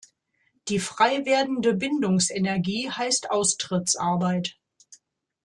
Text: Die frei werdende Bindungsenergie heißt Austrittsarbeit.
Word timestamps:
Die 0.67 0.79
frei 0.79 1.25
werdende 1.27 1.75
Bindungsenergie 1.75 2.89
heißt 2.89 3.29
Austrittsarbeit. 3.29 4.57